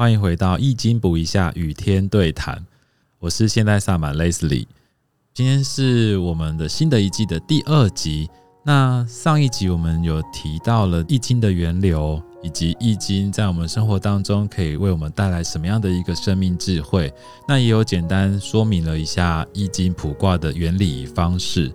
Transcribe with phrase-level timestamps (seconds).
[0.00, 2.64] 欢迎回到易经补一下与天对谈，
[3.18, 4.64] 我是现代萨满 Leslie。
[5.34, 8.26] 今天是我们的新的一季的第二集。
[8.64, 17.12] 那上一集我们有提到了易经的源流，以及易经在我们生活当中可以为我们带来什么样的一个生命智慧。
[17.46, 21.70] 那也有简单说明了一下易经卜卦的原理与方式。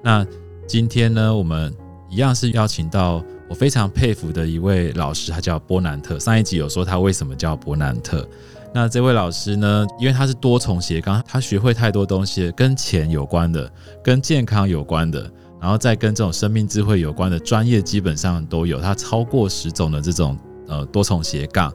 [0.00, 0.24] 那
[0.64, 1.74] 今天呢，我们
[2.08, 6.18] 一样是邀请到我非常佩服的一位老师，他叫波南特。
[6.18, 8.26] 上一集有说他为什么叫波南特。
[8.72, 13.70] 那这位老师呢，因为他是多重斜杠，他学会太多东西，跟钱有关的，
[14.02, 15.30] 跟健康有关的，
[15.60, 18.80] 然后再跟这种生命智慧有关的专业，基本上都有。
[18.80, 20.36] 他超过十种的这种
[20.66, 21.72] 呃多重斜杠，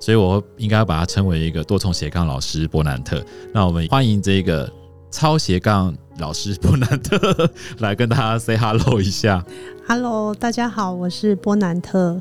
[0.00, 3.24] 所以我应该把他称为一个多重斜杠老师波南特。
[3.52, 4.68] 那我们欢迎这个
[5.10, 5.94] 超斜杠。
[6.20, 9.42] 老师波南特来跟大家 say hello 一下。
[9.88, 12.20] Hello，大家好，我是波南特。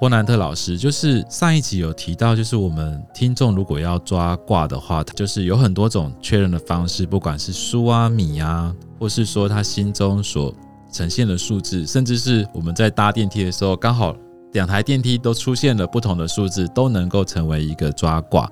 [0.00, 10.52] 波南特老师就是上一集有提到，就是我们听众如果要抓卦的话，就是有很多种确认的方式，不管是书啊、米啊，或是说他心中所
[10.92, 14.16] 呈现的数字，甚至是我们在搭电梯的时候，刚好
[14.54, 18.50] 两台电梯都出现了不同的数字，都能够成为一个抓卦。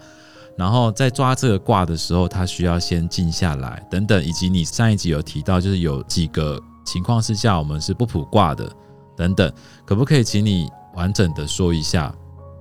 [0.58, 8.68] 然后在抓这个卦的时候，他需要先静下来，等等，以及你上一集有提到，就是有几个情况之下我们是不卜卦的，
[9.16, 9.52] 等等，
[9.86, 12.12] 可不可以请你完整的说一下？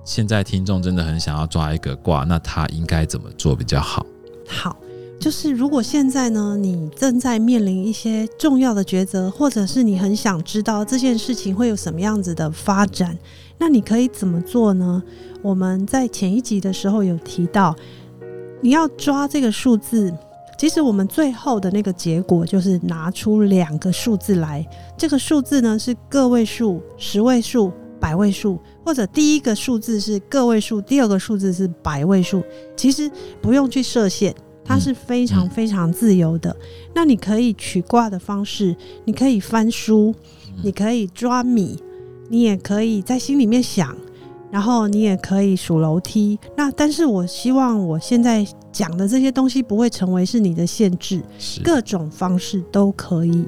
[0.04, 4.06] 现在听众真的很想要抓一个卦，那他应该怎么做比较好？
[4.46, 4.76] 好，
[5.20, 13.18] 就是如果现在呢，你正在面临一些重要的抉择，或者是你很想知道这件事情会有什么样子的发展，
[13.58, 15.02] 那你可以怎么做呢？
[15.42, 17.74] 我们在前一集的时候有提到，
[18.60, 20.12] 你要抓这个数字，
[20.58, 24.66] 其实我们最后的那个结果就是拿出两个数字来。
[24.96, 32.42] 这个数字呢是个位数、十位数、百位数，或者第一个数字是个位数，第二个数字是百位数。
[32.76, 34.34] 其实不用去设限，
[34.64, 36.56] 它是非常非常自由的。
[36.94, 38.74] 那你可以取卦的方式，
[39.04, 40.14] 你可以翻书，
[40.62, 41.78] 你可以抓米，
[42.28, 43.96] 你也可以在心里面想。
[44.50, 51.22] 然后你也可以数楼梯，那但是我希望我现在讲的这些东西不会成为是你的限制，
[51.62, 53.44] 各种方式都可以。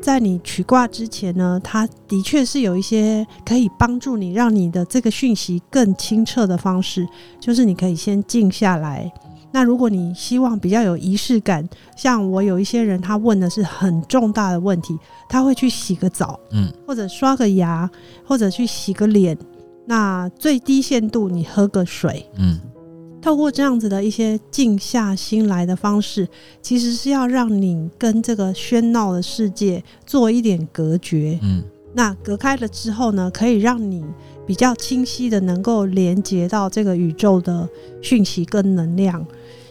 [0.00, 7.04] 在你取卦之前呢，它的确是有一些可以帮助你让你的这个讯息更清澈的方式，
[7.40, 9.12] 就是你可以先静下来。
[9.52, 14.98] 那如果你希望比较有仪式感，像我有一些人他问的是很重大的问题，
[15.28, 17.88] 他会去洗个澡，嗯，或者刷个牙，
[18.24, 19.36] 或者去洗个脸。
[19.86, 22.58] 那最低限度，你喝个水，嗯，
[23.22, 26.28] 透过这样子的一些静下心来的方式，
[26.60, 31.62] 其实是要让你跟这个喧闹的世界做一点隔绝，嗯，
[31.96, 34.04] 那隔开了之后呢，可以让你
[34.46, 37.66] 比较清晰的能够连接到这个宇宙的
[38.02, 39.26] 讯息跟能量。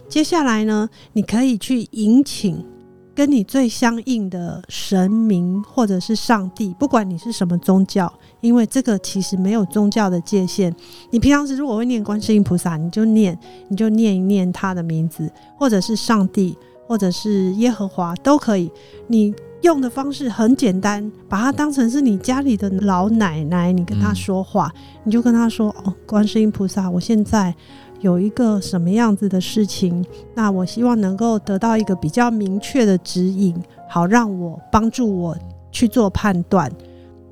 [0.09, 2.65] 接下来呢，你可以去迎请。
[3.13, 10.75] 跟你最相应的神明或者是上帝，不管你是什么宗教，因为这个其实没有宗教的界限。
[11.11, 16.57] 你平常时如果会念观世音菩萨，你就念，你就念一念他的名字，或者是上帝，
[16.89, 18.69] 或者是耶和华都可以。
[19.07, 19.33] 你
[19.65, 24.71] 用的方式很简单，把它当成是你家里的老奶奶，你跟他说话，
[25.03, 27.53] 你就跟他说：“哦，观世音菩萨，我现在。”
[28.01, 30.05] 有一个什么样子的事情，
[30.35, 33.55] 那我希望能够得到一个比较明确的指引，
[33.89, 35.35] 好让我帮助我
[35.71, 36.71] 去做判断。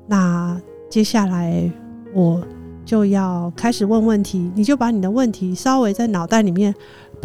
[0.08, 1.70] 那接下来
[2.12, 2.42] 我
[2.84, 6.74] 就要开始问问题，你就把你的问题稍微在脑袋里面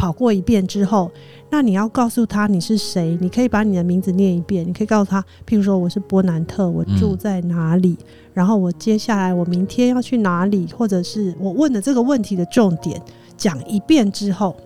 [0.00, 1.10] 跑过一遍之后，
[1.50, 7.98] 那你要告诉他你是谁，你可以把你的名字念一遍，你可以告诉他，譬如说我是波南特，我住在哪里，
[8.32, 13.00] 然后我接下来我明天要去哪里，或者是我问的这个问题的重点。
[13.36, 14.56] 讲一遍之后，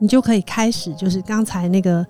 [0.00, 2.04] 你就可以开始，就是刚才那个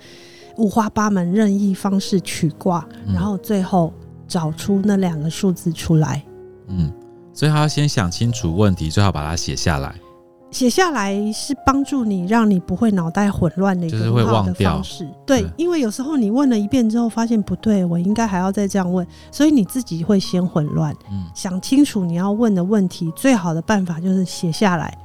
[0.56, 3.93] 五花八门、任意方式取卦，然后最后
[4.26, 6.23] 找出那两个数字出来。
[6.69, 6.91] 嗯，
[7.35, 9.94] 所以他要先想清楚问题，最好把它写下来。
[10.52, 15.08] 写下来是帮助你，让你不会脑袋混乱的一个很好的方式。
[15.26, 20.94] 对，因为有时候你问了一遍之后，发现不对，我应该还要再这样问，所以你自己会先混乱。
[21.10, 24.96] 嗯，想清楚你要问的问题，最好的办法就是写下来。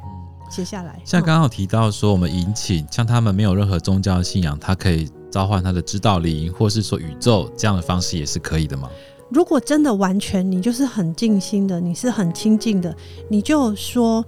[0.49, 8.89] 写下来，像刚刚有提到说，我们引请像他们没有任何宗教信仰，他可以召唤他的指导灵，或是说宇宙这样的方式也是可以的吗？
[9.29, 12.95] 如果真的完全你就是很静心的，你是很亲近的，
[13.29, 14.23] 你就说，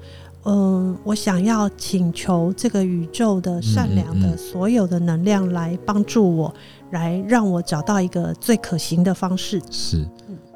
[0.49, 6.53] 嗯、呃，我想要请求这个宇宙的善良的所有的能量来帮助我，
[6.91, 9.61] 来让我找到一个最可行的方式。
[9.71, 10.05] 是，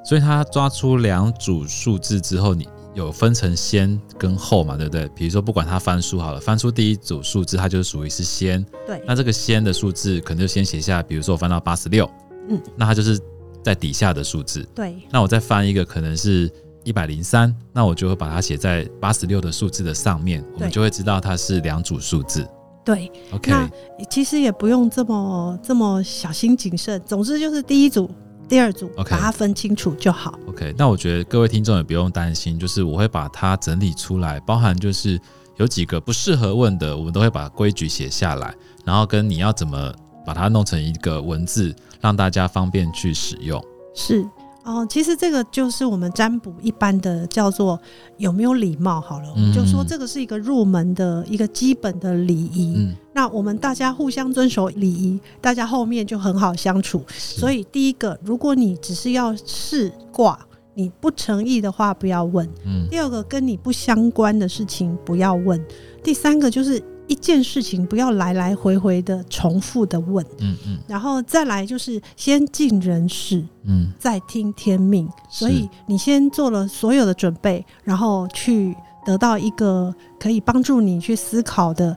[0.04, 2.68] 所以他抓出两组数字之后，你。
[2.96, 5.10] 有分成先跟后嘛，对不对？
[5.16, 8.64] 比如说，不管他翻书好了，翻出第一组数字，它就属于是先。
[8.86, 9.02] 对。
[9.08, 12.08] 那这个先的数字可能就先写下，比如说我翻到八十六，
[12.50, 13.20] 嗯，那它就是
[13.64, 14.64] 在底下的数字。
[14.76, 14.96] 对。
[15.10, 16.48] 那我再翻一个可能是
[16.84, 22.48] 一百零三，那我就会把它写在八十六的数字的上面，我们就会知道它是两组数字。
[22.84, 23.12] 对。
[23.32, 23.52] OK。
[23.52, 23.70] 那
[24.10, 28.10] 其实也不用这么这么小心谨慎，总之就是第一组。
[28.50, 30.38] 第二组，okay, 把它分清楚就好。
[30.48, 35.20] OK，那我觉得各位听众也不用担心，就是我会把它整理出来，包含就是
[35.56, 38.54] 有几个不适合问的，我们都会把规矩写下来，
[38.84, 39.92] 然后跟你要怎么
[40.26, 43.64] 把它弄成一个文字，让大家方便去使用。
[43.96, 44.24] 是。
[44.64, 47.78] 哦，其实这个就是我们占卜一般的叫做
[48.18, 52.76] 有没有礼貌好了，我们就说这个是一个入门的一个基本的礼仪。
[52.78, 57.04] 嗯，那我们大家互相遵守礼仪，大家后面就很好相处。
[57.10, 60.40] 所以第一个，如果你只是要试卦，
[60.74, 62.50] 你不诚意的话不要问。
[62.66, 65.62] 嗯，第二个跟你不相关的事情不要问。
[66.04, 66.82] 第三个就是。
[67.08, 75.08] 一件事情不要来来回回的重复的问，嗯嗯，然后再来就是先尽人事，嗯，再听天命。
[75.30, 81.96] 所以你先做了所有的准备，然后去得到一个可以帮助你去思考的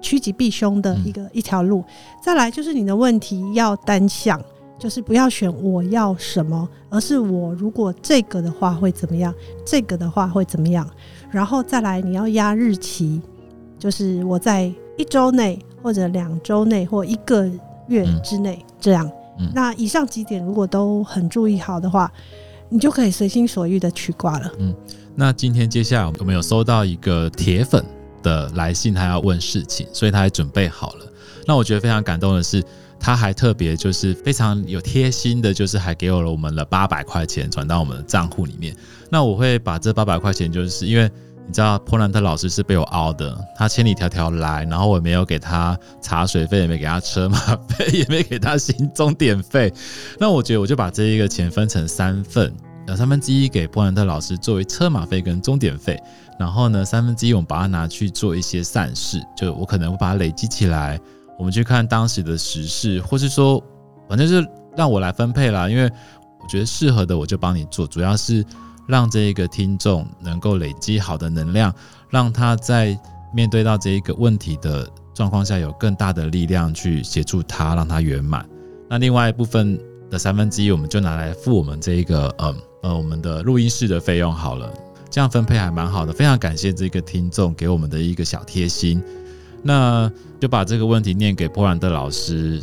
[0.00, 1.84] 趋吉避凶的一个一条路。
[2.20, 4.40] 再来就是你的问题要单向，
[4.76, 9.32] 就是不要选我要什么，而是我如果这个的话会怎么样，
[9.64, 10.88] 这个的话会怎么样。
[11.30, 13.22] 然后再来你要压日期。
[13.82, 17.50] 就是我在一周内，或者两周内，或一个
[17.88, 19.10] 月之内，嗯、这样。
[19.40, 22.08] 嗯、那以上几点如果都很注意好的话，
[22.68, 24.52] 你就可以随心所欲的取卦了。
[24.60, 24.72] 嗯，
[25.16, 27.84] 那今天接下来我们有收到一个铁粉
[28.22, 31.06] 的来信，他要问事情，所以他还准备好了。
[31.44, 32.62] 那我觉得非常感动的是，
[33.00, 38.76] 他还特别就是非常有贴心的，就是还给我了我们的八百块钱转到我们的账户里面。
[39.10, 41.10] 那我会把这八百块钱，就是因为。
[41.44, 49.70] 你知道波兰特老师是被我凹的，他千里迢迢来，然后我没有给他茶水费，也没给他车马费，也没给他行钟点费。
[50.18, 52.50] 那我觉得我就把这一个钱分成三份，
[52.86, 56.00] 有，三分之一给波兰特老师作为车马费跟终点费，
[56.38, 60.98] 然后呢，三分之一我们把它拿去做一些善事，就我可能会把它累积起来，
[61.38, 63.62] 我们去看当时的时事，或是说，
[64.08, 65.90] 反正就是让我来分配啦，因为
[66.40, 68.42] 我觉得适合的我就帮你做，主要是。
[68.92, 71.74] 让这一个听众能够累积好的能量，
[72.10, 72.94] 让他在
[73.32, 78.46] 面对到这一个问题的状况下，有更大的力量去协助他，让他圆满。
[78.90, 79.80] 那另外一部分
[80.10, 84.70] 的三分之一，我们就拿来付我们这一个呃呃我们的录音室的费用好了。
[85.08, 89.02] 这样分配还蛮好的，非常感谢这个听众给我们的一个小贴心。
[89.62, 92.62] 那就把这个问题念给波兰的老师，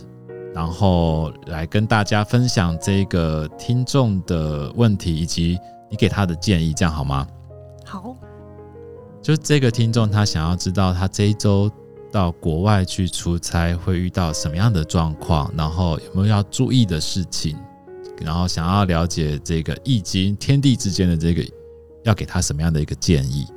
[0.53, 5.57] 然后来跟大家分享这个听众的问题以及。
[5.89, 7.27] 你给他的建议，这样好吗？
[7.85, 8.15] 好，
[9.21, 11.69] 就这个听众，他想要知道他这一周
[12.11, 17.57] 到国外去出差会遇到什么样的状况，然后有没有要注意的事情，
[18.21, 21.43] 然后想要了解这个易经天地之间的这个，
[22.03, 23.47] 要给他什么样的一个建议？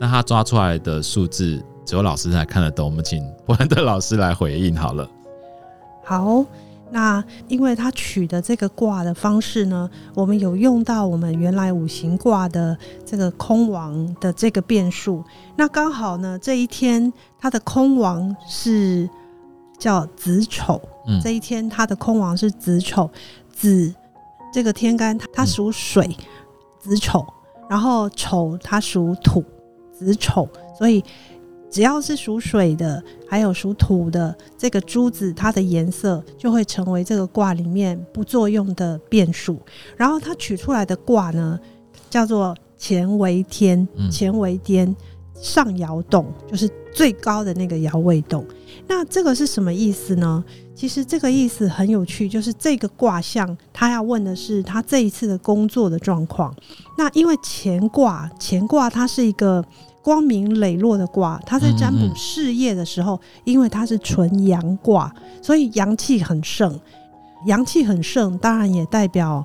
[0.00, 5.08] 那他抓出来的数字，只有老师才看得懂，我们请波兰特老师来回应好了。
[6.04, 6.44] 好。
[6.90, 15.22] 那因为他取的这个卦的方式呢，我们有用到我们原来五行卦的这个空王的这个变数。
[15.56, 19.08] 那刚好呢，这一天他的空王是
[19.78, 23.10] 叫子丑，嗯，这一天他的空王是子丑，
[23.52, 23.92] 子
[24.52, 26.16] 这个天干它属水，
[26.78, 27.26] 子丑，
[27.68, 29.44] 然后丑它属土，
[29.92, 31.04] 子丑，所以。
[31.68, 39.60] 只要是属水的，还有属土的，这个珠子它的颜色就会成为这个卦里面不作用的变数。
[39.96, 41.58] 然后它取出来的卦呢，
[42.08, 44.94] 叫做乾为天，乾为天，
[45.34, 48.42] 上爻动，就是最高的那个爻位动。
[48.86, 50.42] 那这个是什么意思呢？
[50.74, 56.54] 其实这个意思很有趣，就是这个卦象，他要问的是他这一次的工作的状况。
[56.96, 59.62] 那因为乾卦，乾卦它是一个。
[60.06, 66.78] 光明磊落的卦，它在占卜事业的时候，因为它是纯阳卦，所以阳气很盛。
[67.46, 69.44] 阳气很盛，当然也代表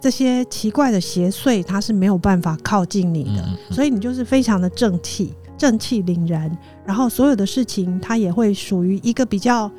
[0.00, 6.50] 这些奇怪的邪祟，它是没有办法靠近你的，所以你就是非常的正气，正气凛然。
[6.82, 9.70] 然后所有的事情，它也会属于一个比较，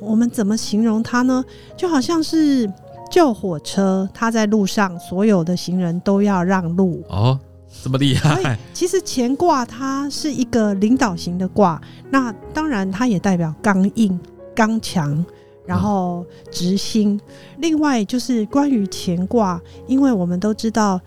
[0.00, 1.44] 我们怎么形容它呢？
[1.76, 2.68] 就好像是
[3.08, 7.38] 救火车，它在路上，所有的行人都要让路哦。
[7.82, 8.58] 这么厉害！
[8.72, 11.80] 其实乾卦它是一个领导型的卦，
[12.10, 14.18] 那当然它也代表刚硬、
[14.54, 15.24] 刚强，
[15.64, 17.20] 然后直心。
[17.58, 21.00] 另外就是关于乾卦，因为我们都知道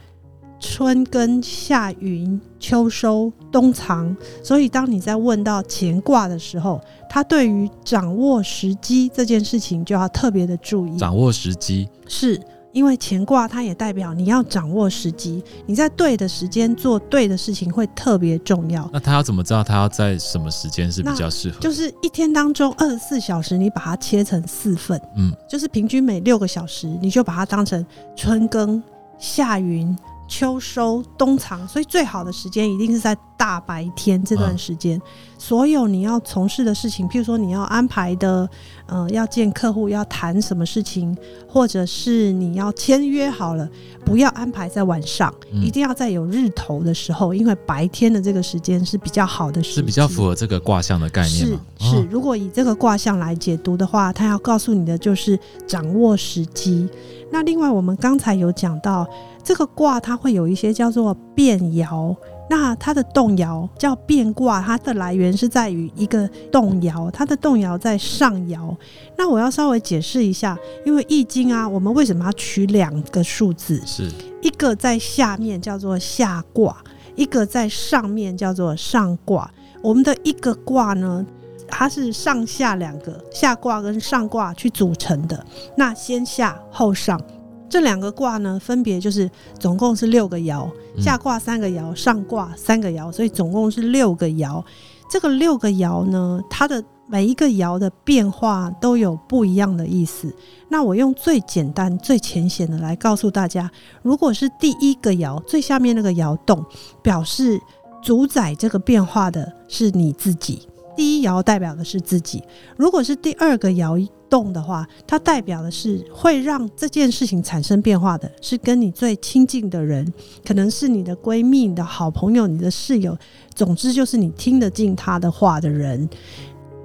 [0.59, 4.15] 春耕、夏耘、秋收、冬藏。
[4.41, 10.97] 所以，当你在问到乾卦的时候，它对于掌握时机这件事情就要特别的注意。
[10.97, 12.39] 掌握时机是。
[12.71, 18.89] 因为乾卦它也代表你要掌握时机，你在对的时间做对的事情会特别重要。
[18.93, 21.59] 那他要怎么知道他要在什么时间是比较适合？
[21.59, 27.85] 就是一天当中二十四小时，你把它切成四份，嗯，就是平均每六个小时，你就把它当成
[28.15, 28.81] 春耕、
[29.17, 29.97] 夏耘。
[30.31, 34.95] 秋收冬藏，所以最好的时间一定是在大白天这段时间。
[34.95, 35.01] 嗯、
[35.39, 38.47] 所有你要从事的事情，譬如说你要安排的，
[38.89, 41.15] 呃，要见客户要谈什么事情，
[41.47, 43.69] 或者是你要签约好了，
[44.03, 51.61] 不要安排在晚上，嗯、一定要在有日头的时候，因为白天的这个时间是比较好的时间，是比较符合这个卦象的概念吗？
[51.79, 56.87] 是是，如果以这个卦象来解读的话，它要告诉你的就是掌握时机。
[57.31, 59.07] 那另外，我们刚才有讲到。
[59.41, 62.15] 这个卦它会有一些叫做变爻，
[62.49, 68.75] 那它的动摇叫变卦，它的来源是在于一个动摇，它的动摇在上爻。
[69.15, 73.81] 那我要稍微解释一下，因为易经啊，我们为什么要取两个数字？
[73.85, 74.09] 是
[74.41, 76.75] 一个在下面叫做下卦，
[77.15, 79.49] 一个在上面叫做上卦。
[79.81, 81.25] 我们的一个卦呢，
[81.67, 85.45] 它是上下两个下卦跟上卦去组成的，
[85.77, 87.21] 那先下后上。
[87.69, 94.63] 这两个卦呢，分别就是总共是六个爻，下卦三个爻，上卦三个爻，所以总共是六个爻。
[95.11, 100.31] 这个六个爻呢，它的每一个爻的变化都有不一样的意思。
[100.67, 103.69] 那我用最简单、最浅显的来告诉大家：
[104.03, 106.63] 如果是第一个爻最下面那个爻动，
[107.01, 107.59] 表示
[108.03, 110.68] 主宰这个变化的是你自己。
[110.99, 112.43] 第一爻代表的是自己，
[112.75, 120.13] 如果是第二个爻动的话，它代表的是会让这件事情产生变化的，是跟你最亲近的人，
[120.45, 123.17] 可能是你的闺蜜、你的好朋友、你的室友，
[123.55, 126.09] 总之就是你听得进他的话的人。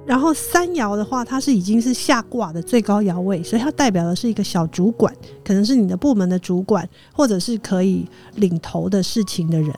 [0.05, 9.69] 然后三爻的话，它是已经是下卦的最高爻位，所以它代表的是一个小主管，可能是你的部门的主管，或者是可以领头的事情的人。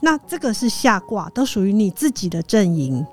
[0.00, 3.06] 那这个是下卦，都属于你自己的阵营。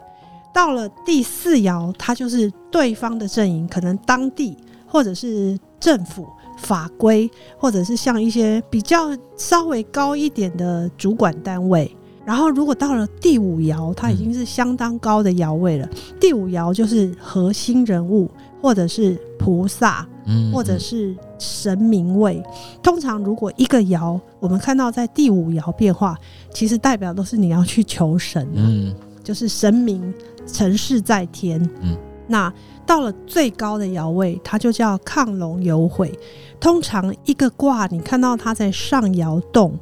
[0.53, 4.55] 到了第四爻，它就是对方的阵营，可能当地
[4.85, 11.95] 或者是政府法规，或者是像一些比较稍微高一点的主管单位。
[12.25, 15.85] 然后，如果到了第五爻，它已经是相当高的爻位了。
[15.87, 18.31] 嗯、第五爻就是核心人物，
[18.61, 22.41] 或者是菩萨，嗯或者是神明位。
[22.81, 26.17] 通常，如果一个爻我们看到在第五爻变化，
[26.53, 30.13] 其实代表都是你要去求神，嗯，就是神明。
[30.45, 31.97] 成事在天，嗯，
[32.27, 32.53] 那
[32.85, 36.17] 到了最高的爻位，它就叫亢龙有悔。
[36.59, 39.73] 通常一个卦，你看到它在上爻动，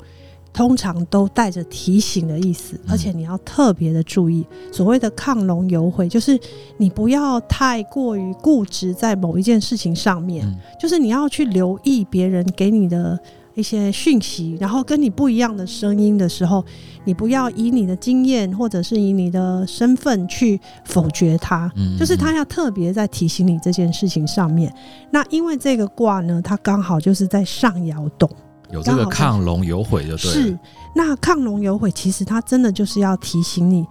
[0.54, 4.46] 通常都带着提醒的意思，而且你要特别的注意。
[4.72, 6.40] 所谓的亢龙有悔，就是
[6.78, 10.46] 你不要太过于固执在某一件事情上面，
[10.80, 13.20] 就是你要去留意别人给你的。
[13.54, 16.64] 一些讯息，然后跟你不一样的声音的时候，
[17.04, 24.74] 你不要以你的经验或者是以你的身份去否决他，嗯嗯，就是他要特别在提醒你这件事情上面。
[25.12, 28.30] 那因为这个卦呢，它刚好就是在上爻动，
[28.72, 30.34] 有这个亢龙有悔就对了。
[30.34, 30.60] 是，
[30.96, 33.86] 那亢龙有悔，其实它真的就是要提醒你，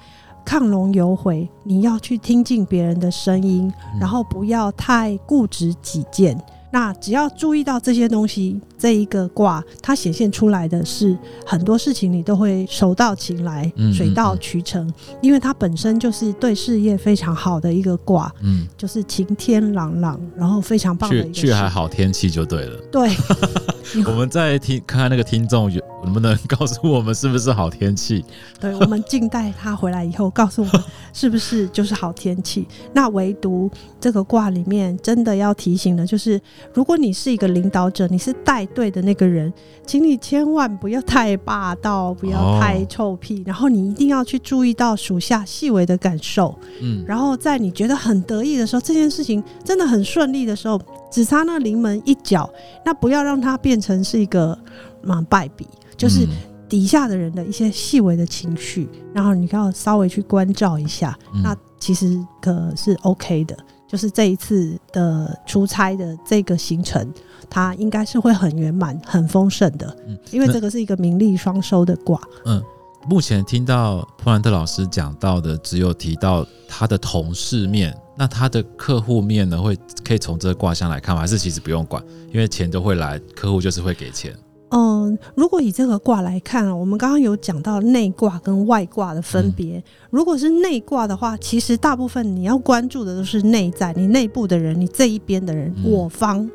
[0.46, 6.40] 亢龙有悔，你要去听进别人的声音，然后不要太固执己见。
[6.72, 14.88] 那只要注意到这些东西，这一个卦它显现出来的是很多事情，你都会手到擒来，水到渠成，嗯。
[14.88, 22.76] 嗯嗯，因为它本身就是对事业非常好的一个卦，嗯，就是晴天朗朗，然后非常棒的一个，去还好天气就对了。
[22.90, 23.08] 对，
[24.06, 28.24] 我们再听看看那个听众有能不能告诉我们是不是好天气？
[28.58, 30.82] 对，我们静待他回来以后告诉我们
[31.12, 32.66] 是不是就是好天气。
[32.92, 33.70] 那唯独
[34.00, 36.40] 这个卦里面真的要提醒的就是。
[36.72, 39.52] 如果你是一个领导者，你是带队的那个人，
[39.84, 46.56] 请你千万不要太霸道，不要太臭屁，然后你一定要去注意到属下细微的感受。
[46.80, 50.80] 嗯，然后在你觉得很得意的时候，这件事情真的很顺利的时候，
[51.10, 52.48] 只差那临门一脚，
[52.84, 54.56] 那不要让它变成是一个
[55.02, 56.26] 嘛败笔，就是
[56.68, 63.56] 底下的人的一些细微的情绪，然后你要稍微去关照一下，那其实可是 OK 的。
[63.88, 67.12] 就是这一次的出差的这个行程，
[67.48, 69.96] 它应该是会很圆满、很丰盛的。
[70.06, 72.20] 嗯，因为这个是一个名利双收的卦。
[72.44, 72.62] 嗯，
[73.08, 76.46] 目前听到普兰特老师讲到的，只有提到
[76.80, 79.60] 他的同事面，那他的客户面呢？
[79.60, 81.20] 会可以从这个卦象来看吗？
[81.20, 84.34] 还是其实不用管，因为钱都会来，客户就是会给钱。
[84.70, 89.76] 嗯，如果以这个卦来看，我们刚刚有讲到内卦跟外卦的分别。
[89.76, 96.50] 嗯、如果是内卦的话，其实大部分你要关注的都是内在，你内部的人，你这一边的人，嗯、我方。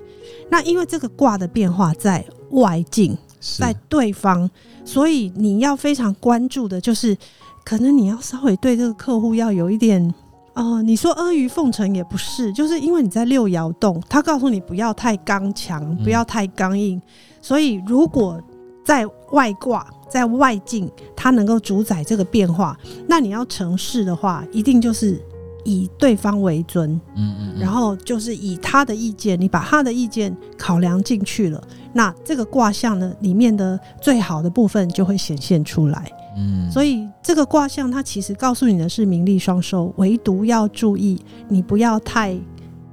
[0.50, 3.16] 那因为这个卦的变化在外境，
[3.60, 4.50] 在对方，
[4.84, 7.16] 所以你要非常关注的就是，
[7.66, 10.02] 可能你要稍微对这个客户要有一点。
[10.54, 17.02] 哦、呃，你说阿谀奉承也不是，就是因为你在六爻动，他告诉你不要太刚强，不要太刚硬，嗯、
[17.42, 18.42] 所以如果
[18.86, 25.20] 在外卦，在外境，它能够主宰这个变化，那你要成事的话，一定就是
[25.66, 36.10] 以对方为尊，嗯，嗯嗯，然后就是以他的意见，你把他的意见考量进去了，那这个卦象呢里面的最好的部分就会显现出来。
[36.36, 42.38] 嗯，所以这个卦象它其实告诉你的是名利双收，唯独要注意你不要太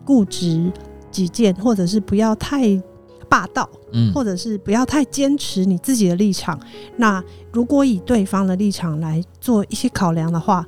[0.05, 0.71] 固执
[1.11, 2.81] 己见，或者是不要太
[3.29, 6.59] 霸道，嗯，或者是不要太坚持你自己的立场。
[6.97, 7.23] 那
[7.53, 10.67] 如果以对方的立场来做一些考量的话，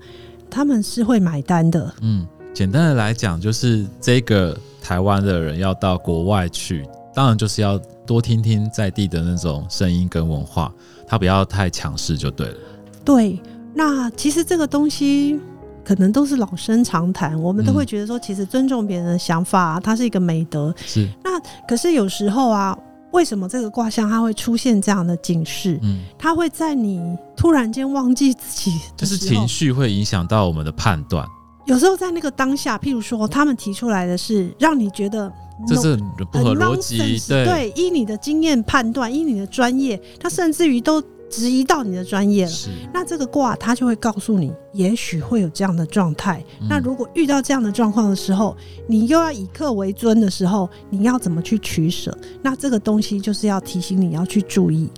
[0.50, 1.92] 他们是会买单的。
[2.00, 10.72] 嗯，简单的来讲，就是这个台湾的人要到国外去，当然就是要多听听在地的那种声音跟文化。
[11.06, 12.56] 他不要太强势就对了。
[13.04, 13.38] 对，
[13.74, 15.38] 那其实这个东西
[15.84, 20.74] 可能都是老生常谈，我们都会觉得说，其实尊重别人的想法啊，它是一个美德。
[20.84, 21.06] 是。
[21.22, 22.76] 那可是有时候啊，
[23.12, 25.78] 为什么这个卦象它会出现这样的警示？
[25.82, 31.28] 嗯，它会在你突然间忘记自己，就是情绪会影响到我们的判断。
[31.66, 35.30] 有时候在那个当下，譬如说他们提出来的是让你觉得
[35.66, 35.96] 这是
[36.32, 42.52] 不合逻辑，对对，依你的经验判断，依你的专业，他甚至于都质疑到你的专业了。
[42.92, 46.44] 那这个卦他就会告诉你，也许会有这样的状态。
[46.60, 48.56] 嗯、那如果遇到这样的状况的时候，
[48.88, 52.16] 你又要以客为尊的时候，你要怎么去取舍？
[52.42, 54.90] 那这个东西就是要提醒你要去注意，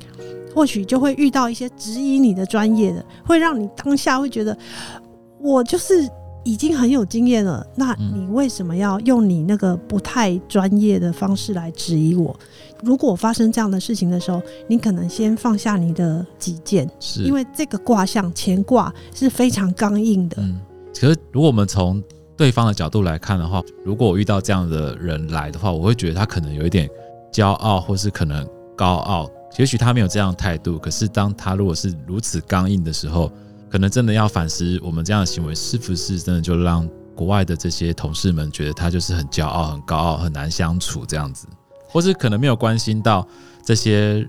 [0.54, 4.56] 或许就会遇到一些质疑你的专业的，会让你当下会觉得
[5.38, 6.08] 我就是。
[6.46, 12.38] 已经很有经验了，那你为什么要用你那个不太专业的方式来质疑我？
[12.84, 20.36] 如果发生这样的事情的时候，你可能先放下你的己见，是因为这个卦象乾卦是非常刚硬的。
[20.38, 20.60] 嗯，
[20.94, 22.00] 可是如果我们从
[22.36, 26.88] 对方的角度来看的话，如果我遇到这样的人来的话，我会觉得他可能有一点
[27.32, 29.28] 骄傲，或是可能高傲。
[29.58, 33.32] 也许他没有这样的态度，可是当他如果是如此刚硬的时候。
[33.76, 41.46] 可能真的要反思，我们这样的行为是不是真的就让国外的这些同事们觉得他就是很骄傲、很高傲、很难相处这样子，
[41.86, 43.28] 或是可能没有关心到
[43.62, 44.26] 这些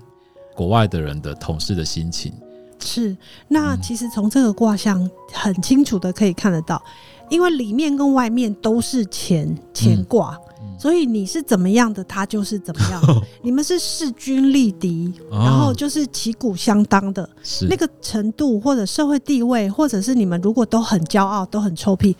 [0.54, 2.30] 国外的人的同事的心情。
[2.78, 3.16] 是，
[3.48, 6.82] 那其实从这个卦象很清楚的可以看得到，
[7.30, 10.38] 因为里面跟外面都是乾乾卦。
[10.78, 13.20] 嗯所以你是怎么样的，他就是怎么样的。
[13.42, 17.28] 你们是势均力敌，然后就是旗鼓相当的。
[17.68, 22.16] 那个程度，或者社会地位，或者是你们如果都很骄傲，都很臭屁，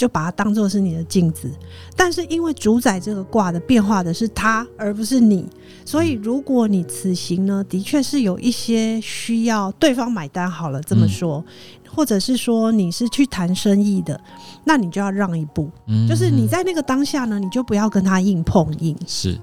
[0.00, 1.50] 就把它当做是你的镜子。
[1.94, 5.46] 但是因为主宰这个卦的变化的是他，而不是你，
[5.84, 10.50] 所以如果你此行呢，的确是有一些需要对方买单。
[10.50, 11.44] 好了，这么说。
[11.92, 14.18] 或者是说你是去谈生意的，
[14.64, 18.96] 那你就要让一步，嗯、就是你在那个当下呢，你就不要跟他硬碰硬。
[19.08, 19.36] 是，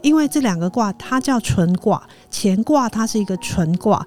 [0.00, 4.06] 因为这两个卦它叫纯卦，乾卦它是一个纯卦，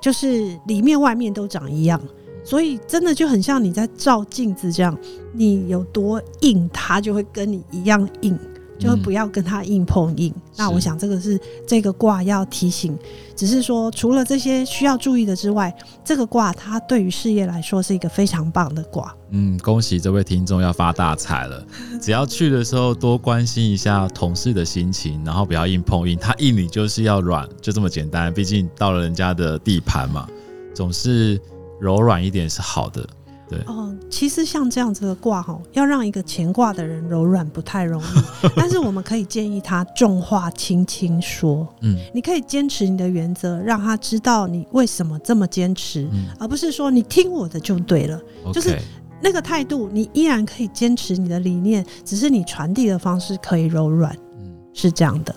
[0.00, 2.00] 就是里面外面都长一样，
[2.46, 4.96] 所以真的就很像你在照镜子这样，
[5.32, 8.38] 你有多硬，它就会跟你一样硬。
[8.78, 10.30] 就不要跟他硬碰硬。
[10.36, 12.94] 嗯、那我想这个是这个卦要提醒，
[13.34, 19.16] 只是说除了这些需要注意的之外，这个卦它对于事业来说是一个非常棒的卦。
[19.30, 21.66] 嗯，恭喜这位听众要发大财了。
[22.02, 26.18] 只要去的时候多关心一下同事的心情，然后不要硬碰硬。
[26.18, 28.30] 他硬你就是要软，就这么简单。
[28.30, 30.28] 毕竟到了人家的地盘嘛，
[30.74, 31.40] 总是
[31.80, 33.06] 柔软一点是好的。
[33.48, 38.06] 对哦，其实像这样子的卦哈，要让一个乾卦的人柔软不太容易，
[38.56, 41.64] 但是我们可以建议他重话轻轻说。
[41.82, 48.20] 嗯，你可以坚持你的原则，让他知道你为什么这么坚持，嗯、而不是说你听我的就对了。
[48.46, 48.76] Okay 就是
[49.20, 54.12] 那个态度，你依然可以坚持你的理念，只是你传递的方式可以柔软。
[54.40, 55.32] 嗯，是这样的。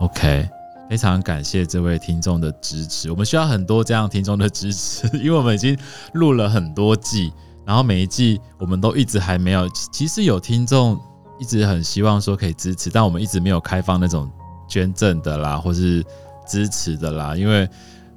[0.00, 0.48] OK，
[0.92, 5.74] 非常感谢这位听众的支持，我们需要很多这样听众的支持，因为我们已经
[6.12, 7.32] 录了很多季。
[7.64, 11.00] 然后每一季我们都一直还没有，其实有听众
[11.40, 14.30] 一直很希望说可以支持，但我们一直没有开放那种
[14.68, 16.04] 捐赠的啦，或是
[16.46, 17.66] 支持的啦，因为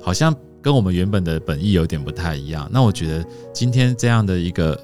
[0.03, 2.69] 好像跟我们原本的本意有点不太一样。
[2.69, 4.77] 那我觉得今天这样的一个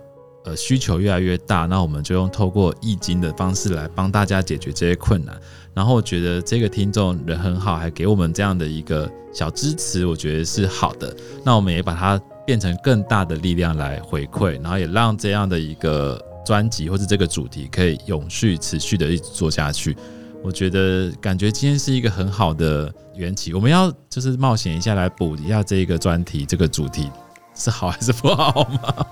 [0.45, 5.37] 呃需求越来越大，那我们就用透过易经的方式来帮大家解决这些困难。
[5.73, 11.15] 然后我觉得这个听众人很好，还给我们这样的一个小支持，我觉得是好的。
[11.43, 19.95] 那我们也把它变成更大的力量来回馈，然后也让这样的一个专辑或者这个主题可以永续持续的一直做下去。
[20.43, 27.09] 我觉得感觉今天是一个很好的缘起，我们要就是冒险一下来补一下这个专题这个主题。
[27.53, 29.05] 是好还是不好吗？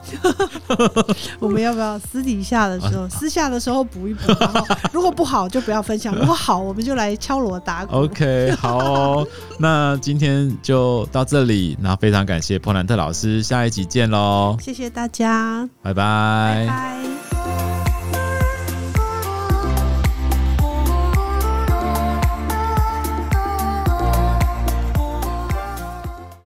[1.39, 4.27] 我们要不要私底下的时候，私下的时候补一补？
[4.39, 7.95] 然后如果不好就不要分享，如果好我们就来敲锣打鼓。
[8.05, 9.27] OK，好哦，
[9.59, 14.57] 那今天就到这里，那非常感谢波兰特老师，下一集见喽！
[14.61, 16.65] 谢谢大家，拜拜。
[16.65, 17.18] 拜拜。